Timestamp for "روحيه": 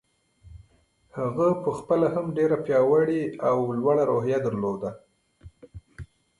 4.11-4.37